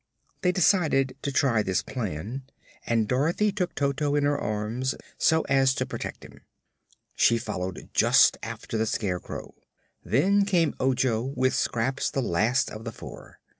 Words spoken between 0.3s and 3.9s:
They decided to try this plan and Dorothy took